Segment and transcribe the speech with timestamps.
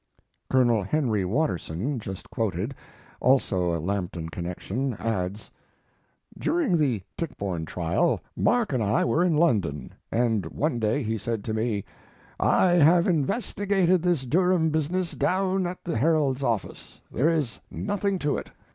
[0.49, 2.73] Colonel Henry Watterson, just quoted
[3.19, 5.51] (also a Lampton connection), adds:
[6.39, 11.43] During the Tichborne trial Mark and I were in London, and one day he said
[11.43, 11.85] to me:
[12.39, 16.99] "I have investigated this Durham business down at the Herald's office.
[17.11, 18.49] There is nothing to it.